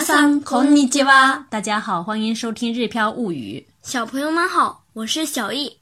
[0.00, 1.44] さんこんにちは。
[1.50, 3.66] 大家好，欢迎收听《日飘物语》。
[3.90, 5.76] 小朋友们好，我是小易。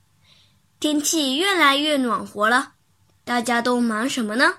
[0.81, 2.73] 天气越来越暖和了，
[3.25, 4.53] 大家都忙什么呢？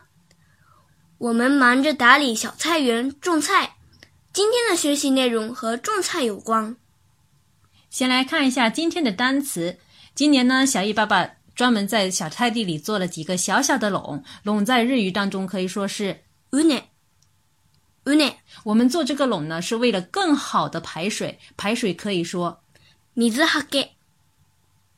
[1.17, 3.75] 我们忙着打理小菜园，种菜。
[4.31, 6.77] 今天的学习内容和种菜有关。
[7.89, 9.77] 先来看一下今天的单词。
[10.15, 14.23] 今年呢，小易爸爸专门在小菜地里做了几个小小的笼。
[14.43, 16.21] 笼在日语当中可以说是
[16.51, 16.81] u n
[18.63, 21.39] 我们做这个垄呢，是为了更好的排水。
[21.57, 22.61] 排水可以说，
[23.15, 23.95] 水浇给，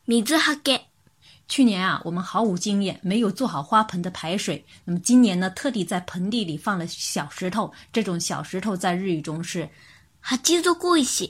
[0.05, 0.85] 水浇给。
[1.49, 4.65] 去年啊，我们毫无经验，没有做好花盆的排水。
[4.85, 7.71] 那么今年呢，特地在盆地里放了小石头。
[7.93, 9.69] 这种小石头在日语中是，
[10.21, 10.53] 八足
[11.03, 11.27] 石，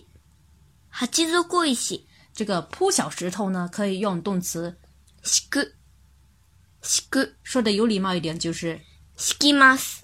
[0.92, 2.02] 八足石。
[2.34, 4.76] 这个铺小石头呢，可以用动词，
[5.24, 5.74] しく。
[7.44, 8.80] 说的有礼貌一点就是，
[9.16, 10.00] 敷きます。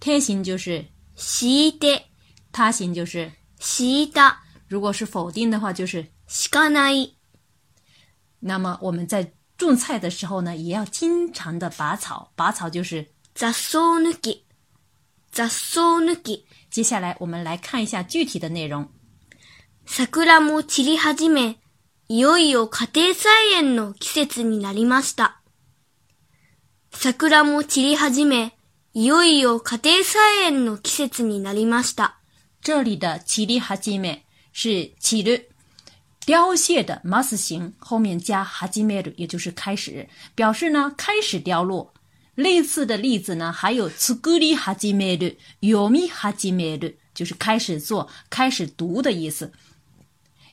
[0.00, 0.84] 天性就是。
[1.22, 2.08] 敷いて。
[2.54, 4.38] 他形就是敷いた。
[4.68, 7.14] 如果是否定的话，就是敷かない。
[8.40, 12.32] 那么我们在种菜的时候呢，也要经常的拔草。
[12.34, 14.40] 拔草就是雑草抜き。
[15.30, 16.44] 雑草抜き。
[16.70, 18.90] 接下来我们来看一下具体的内容。
[19.86, 21.58] 桜も散り始め、
[22.08, 25.40] いよいよ家庭菜園の季節になりました。
[26.92, 28.52] 桜も散り始め、
[28.94, 32.18] いよいよ家庭菜園の季節になりました。
[32.60, 35.48] 这里的“起立はめ”是“起日”，
[36.26, 41.94] 凋谢的 mas 形后面加 h a j 也就是开始，表示呢开始凋落。
[42.34, 44.76] 类似的例子呢还有 “tsuguri h a
[46.78, 49.50] j 就是开始做、开始读的意思。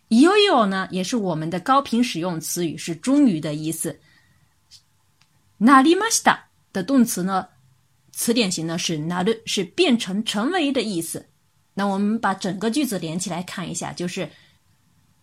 [0.08, 4.00] “yoyo” 呢也是我们的高频使用词语，是终于的意思。
[5.60, 7.46] “なりました”的动词呢？
[8.20, 11.26] 词典型呢是なる，是变成、成为的意思。
[11.74, 14.30] 那我们把整个句子连起来看一下，就是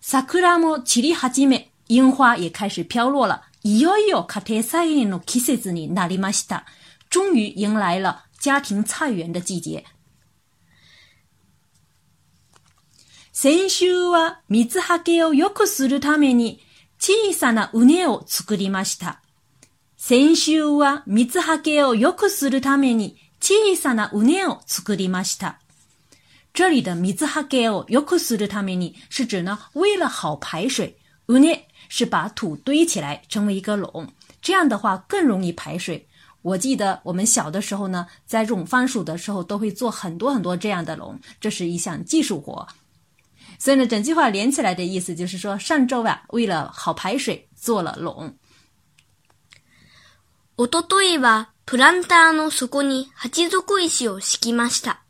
[0.01, 0.23] 桜
[0.59, 3.43] も散り始め、樱花也开始飘落了。
[3.65, 6.63] いよいよ家庭菜園の季節になりました。
[7.11, 9.85] 终于迎来了家庭菜园的季节。
[13.31, 16.61] 先週は水はけを良くするために
[16.99, 19.21] 小さな畝を作りました。
[19.99, 25.59] 先周は水波形を良くするために小さなうねを作りました。
[26.53, 30.95] 这里的“水波形を良くするために”是指呢，为了好排水。
[31.29, 34.07] うね是把土堆起来成为一个垄，
[34.43, 36.07] 这样的话更容易排水。
[36.43, 42.67] 我记得我们小的时候呢，在种番薯的时候，都会做很多很多这样的垄，这是一项技术活。
[43.59, 48.33] 所以呢，整句话连起来的意思就是说，上周啊，为了好排水做了垄。
[50.59, 55.03] おとといはプランターの底に鉢底石を敷きました。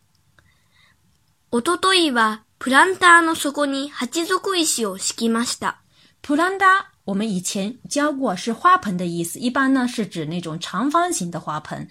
[1.53, 5.81] おとといはプランターの底に鉢底石を敷きました。
[6.21, 6.69] プランター
[7.05, 11.89] 我们以前教过是花盆的意思，一般呢是指那种长方形的花盆。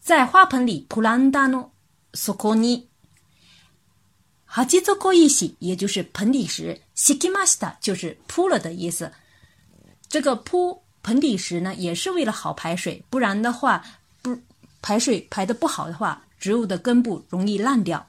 [0.00, 1.70] 在花盆里，プランターの
[2.14, 2.86] 底に
[4.46, 9.12] 鉢底石，也就是盆底石，敷きました就是铺了的意思。
[10.08, 13.84] 这个铺盆底石呢，也是为了好排水，不然的话，
[14.22, 14.38] 不
[14.80, 18.04] 排水排的不好的话，植物的根部容易烂掉。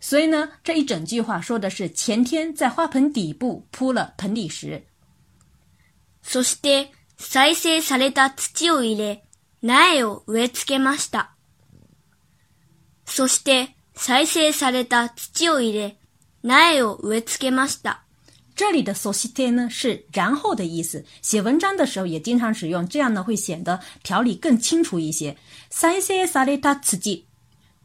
[0.00, 4.82] 所以呢，这一整句话说的是前天在花盆底部铺了盆底石。
[6.24, 9.22] そして再生された土を入れ
[9.62, 11.34] 苗を植え付けました。
[13.06, 15.96] そして再生された土を入れ
[16.42, 18.07] 苗を植え付けました。
[18.58, 25.36] 这里的 s o s i t i 呢是“然后”的意思，写文章的时候也经常使用，这样呢会显得条理更清楚一些。
[25.72, 27.24] “saisa s a i a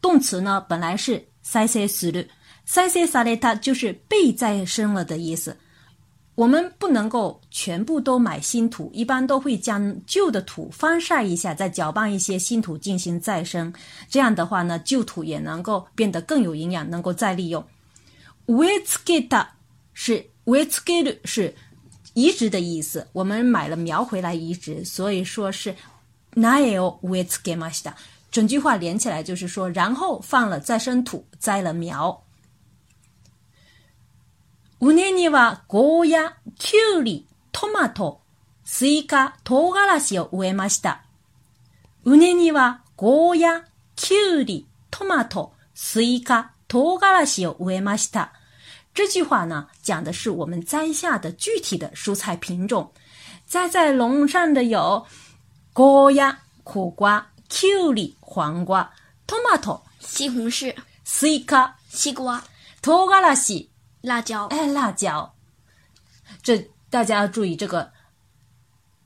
[0.02, 2.26] 动词呢本来是 “saisa s a l u
[2.66, 5.56] s i s a i a 就是被再生了的意思。
[6.34, 13.72] 我们不能够全部都买新土，一般都会将旧的土翻晒一下，再搅拌一些新土进行再生。
[14.10, 17.64] 这样的话呢，旧土也能够变得更有营养，能够再利用
[18.48, 19.48] w e t s k t
[19.94, 20.33] 是。
[20.84, 21.56] 植是
[22.14, 23.08] 移植的意思。
[23.14, 25.76] 我们买了苗回来移植，所以说是
[26.34, 27.96] 奈尔移植给马西达。
[28.32, 32.24] 整句话连起来就是说：然后放了再生土，栽了苗。
[34.80, 36.28] 乌内尼瓦国鸭，
[36.60, 37.24] キュリ
[37.54, 38.18] トマト、
[38.66, 41.02] スイカ、唐辛子を植えました。
[42.06, 43.64] 乌にはゴ国ヤ、
[43.96, 48.34] キュリトマト、スイカ、唐辛子を植えました。
[48.94, 52.92] 这句话呢，讲的是我们栽下的具体的蔬菜品种。
[53.46, 55.04] 栽在笼上的有：
[55.74, 57.68] 高压苦瓜、キ
[58.20, 58.90] 黄瓜、
[59.28, 60.74] tomato 西红柿、
[61.06, 61.44] スイ
[61.90, 62.44] 西瓜、
[62.82, 63.68] トガラシ
[64.02, 64.46] 辣椒。
[64.48, 65.34] 哎，辣椒！
[66.44, 66.58] 这
[66.92, 67.92] 大家要注意，这个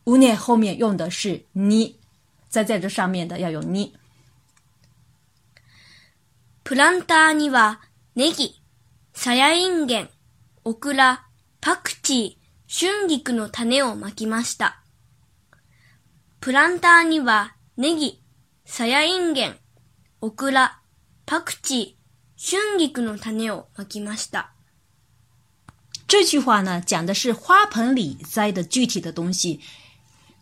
[0.05, 1.95] 屋内后面用的是に，
[2.49, 3.93] 栽在这上面的要用に。
[6.65, 7.79] プランターには
[8.15, 8.59] ネギ。
[9.19, 10.09] さやいんげん、
[10.63, 11.25] オクラ、
[11.59, 14.83] パクチー、春菊の種をまきました。
[16.39, 18.21] プランターにはネギ、
[18.63, 19.55] さやいんげん、
[20.21, 20.77] オクラ、
[21.25, 24.51] パクチー、春菊の種をまきました。
[26.07, 29.59] 这句话呢，讲的是花盆里栽的具体的东西。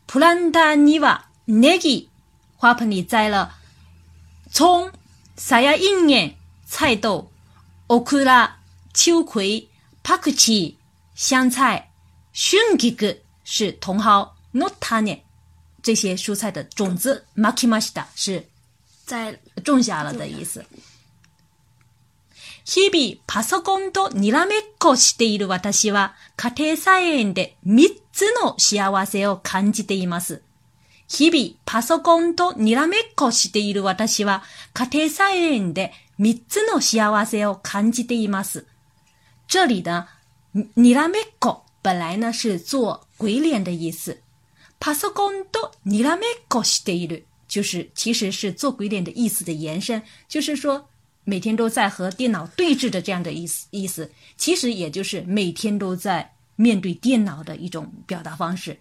[0.05, 2.09] プランターにはネギ，
[2.57, 3.51] 花盆里栽了
[4.49, 4.91] 葱、
[5.37, 6.33] さやいんげん、
[6.65, 7.29] 菜豆、
[7.87, 8.54] オクラ。
[8.97, 9.69] 秋葵、
[10.03, 11.89] パクチー、香菜、
[12.33, 15.21] 春菊是茼蒿の種。
[15.83, 18.43] 这些蔬菜的种子巻きました是
[19.05, 20.65] 在种下了的意思。
[22.65, 30.41] 日々パソコンとにらめっこしている私は家庭菜園で3つの幸せを感じています。
[31.09, 34.41] 日々パソコンとにらめっこしている私は
[34.73, 38.65] 家庭菜園で3つの幸せを感じています。
[39.47, 40.07] 这里的
[40.75, 44.21] “尼拉美狗”本来呢是做鬼脸的意思
[44.79, 50.87] ，“パソコンとニラメコしている”就是其实是做鬼脸的意思的延伸，就是说
[51.23, 58.77] 每天都在和电脑对峙的这样的意思意思，其实也就是每天都在面对电脑的一种表达方式。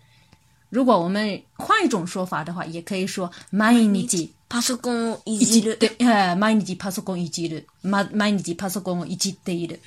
[0.71, 5.91] 如果我们换一种说法的话，也可以说“毎日パソコンをいじる”，对
[6.35, 9.79] ，“毎日パソコンをいじる”，“毎日パソコンをいじっている”。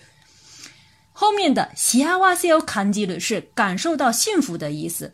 [1.19, 5.13] 后面的幸せを感じる是感受到幸福的意思。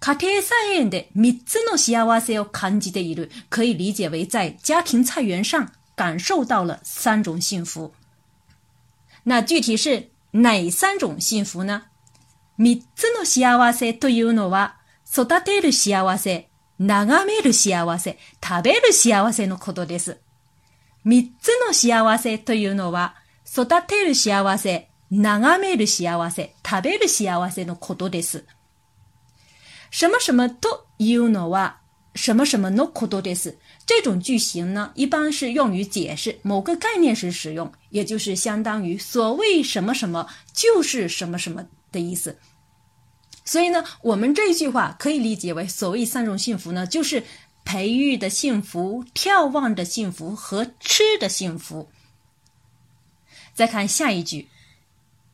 [0.00, 7.92] 家庭菜园的三つの幸せを感じている，可以理解为在家庭菜园上感受到了三种幸福。
[9.24, 11.82] 那具体是哪三种幸福呢？
[12.56, 13.42] 三つの幸
[13.72, 14.74] せというのは
[15.12, 16.46] 育てる幸せ、
[16.78, 20.18] 眺める幸せ、食べる幸せのことです。
[21.02, 23.16] 三つの幸せというのは
[23.52, 24.89] 育てる幸せ。
[25.10, 28.44] 眺める幸せ、食べる幸せのことです。
[29.90, 31.78] 什么什么というのは
[32.14, 33.56] 什么什么のことです。
[33.86, 42.38] 这种句型呢，一般是用于解释某个概念时使用，也就是相当于所谓什么什么就是什么什么的意思。
[43.44, 47.24] 所以呢，我们这一句话可以理解为所谓三种幸福呢，就是
[47.64, 51.90] 培育的幸福、眺望的幸福和吃的幸福。
[53.54, 54.48] 再看下一句。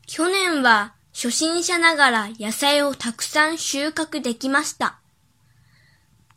[0.06, 5.00] 去年は初心者ながら野菜をたくさん収穫できました。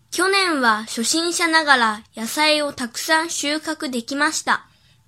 [0.09, 4.63] 去年は初心者ながら野菜をたくさん収穫できました。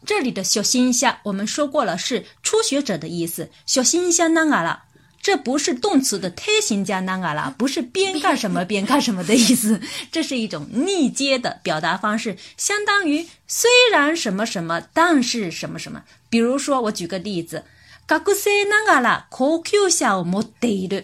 [0.06, 3.50] 这里的初心者我们说过了是初学者的意思。
[3.66, 4.82] 初心者ながら
[5.24, 9.80] 这不是动词的推形加ながら，不是边干什么边干什么的意思。
[10.12, 16.04] 这是一种逆接的表达方式，相当于虽然什么什么，但是什么什么。
[16.32, 17.64] 比如说，我举个例子。
[18.12, 21.02] 格古塞纳嘎啦，考 Q 小莫得了。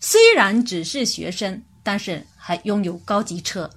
[0.00, 3.68] 虽然只是学生，但是还拥有高级车。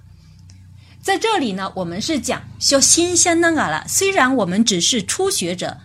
[1.02, 3.84] 在这里呢，我们是讲学新鲜纳嘎啦。
[3.86, 5.76] 虽然我们只是初学者，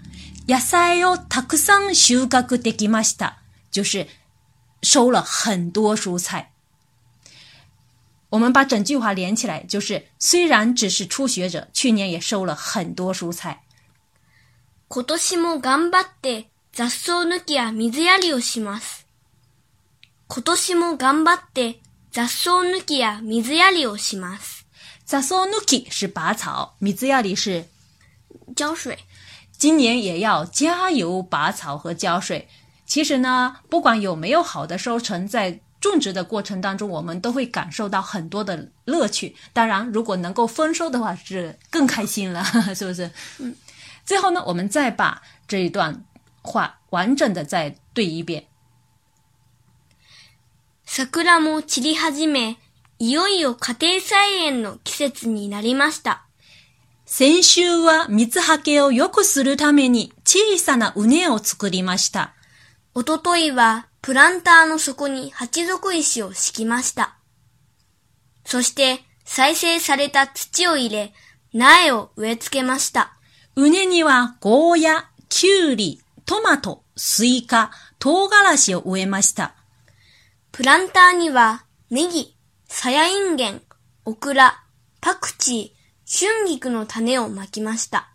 [0.46, 4.08] 亚赛哟塔克桑修格古的吉玛西塔，就是
[4.82, 6.54] 收了很多蔬菜。
[8.30, 13.64] 我们把整句话连起来，就是虽然只是初学者，去年也收了很多蔬菜。
[14.90, 16.51] 今年も頑張って。
[16.74, 19.06] 雑草抜きや水やりをします。
[20.30, 21.82] 今年も頑張って
[22.14, 24.66] 雑草抜きや水やりをします。
[25.06, 27.66] 雑草抜き是拔草，水やり是
[28.56, 28.98] 浇水。
[29.58, 32.48] 今年也要加油拔草和浇水。
[32.86, 39.36] 其实呢，不管有没有好的收成，在种植的过程当中，我们都会感受到很多的乐趣。
[39.52, 42.42] 当然，如果能够丰收的话，是更开心了，
[42.74, 43.12] 是不是？
[43.40, 43.54] 嗯。
[44.06, 46.02] 最后呢，我们再把这一段。
[46.44, 48.48] 话完整的再对一遍。
[50.86, 52.58] 桜も散り始め、
[53.00, 56.26] いよいよ家庭菜園の季節になりました。
[57.06, 62.34] 先週は蜜はけを良くするために小さな畝を作りました。
[62.94, 67.18] おとといはプランターの底に鉢底石を敷きました。
[68.46, 71.14] そして再生された土を入れ、
[71.54, 73.14] 苗を植え付けました。
[73.56, 76.01] 畝にはゴーヤ、キュウリ、
[76.32, 79.54] トマト、スイカ、唐辛子を植えました。
[80.54, 82.38] プランターには、ネギ、
[82.70, 83.62] サヤインゲン、
[84.06, 84.64] オクラ、
[85.02, 88.14] パクチー、春菊の種をまきました。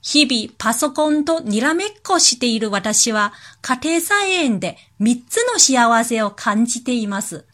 [0.00, 7.44] 日々パソコンとにらめっこしている私は家庭菜園で3つの幸せを感じています。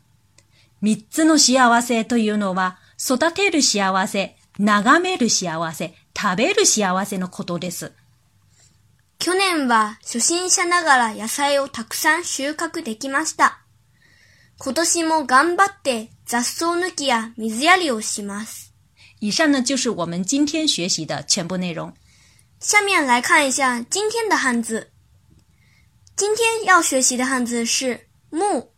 [0.85, 7.91] 3つの幸せというのは育てる幸せ、眺める幸せ、食べる幸せのことです。
[9.19, 13.61] 去年は初心者ながら野菜をたくさん収穫できました。
[14.59, 18.73] 今年も頑張って雑草抜きや水やりをします。
[19.21, 21.95] 以上呢就是我们今天学习的全部内容。
[22.61, 24.93] 下面来看一下今天的汉字。
[26.15, 28.73] 今天要学习的汉字是“木，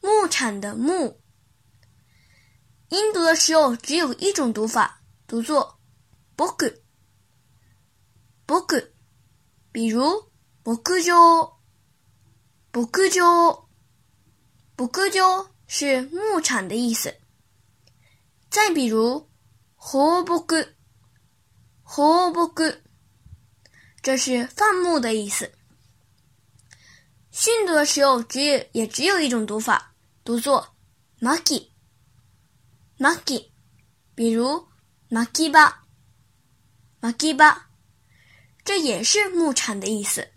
[0.00, 1.20] 木场的“木。
[2.90, 5.78] 音读的时候只有一种读法，读作
[6.36, 6.70] b o k
[8.46, 8.92] b o k
[9.78, 10.02] 比如，
[10.64, 10.90] 牧場，
[12.72, 13.68] 牧場，
[14.76, 17.14] 牧場是牧场的意思。
[18.50, 19.30] 再比如，
[19.78, 20.44] 放牧，
[21.86, 22.50] 放牧，
[24.02, 25.54] 这是放牧的意思。
[27.30, 28.40] 训读的时候只
[28.72, 29.94] 也只有一种读法，
[30.24, 30.74] 读作
[31.20, 33.50] maki，maki。
[34.16, 34.66] 比如
[35.08, 35.84] ，maki 吧
[37.00, 37.36] ，maki
[38.68, 40.28] 这也是牧场的意思。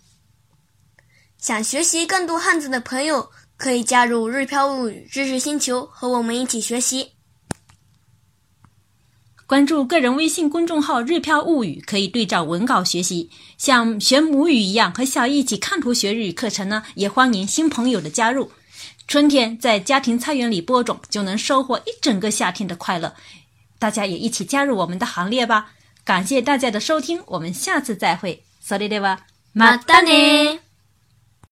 [1.38, 7.12] 想学习更多汉字的朋友，可以加入“日飘物语”知识星球，和我们一起学习。
[9.46, 14.94] 关注个人微信公众号“日飘物语”，可以对照文稿学习，像学母语一样。
[14.94, 18.50] 和小艺一起看图学日语课程呢，也欢迎新朋友的加入。
[19.10, 23.14] 春天在家庭菜园里播种，就能收获一整个夏天的快乐。
[23.78, 25.74] 大家也一起加入我们的行列吧。
[26.04, 28.86] 感谢大家的收听，我们下次再会 s れ l
[29.64, 30.61] i d たね。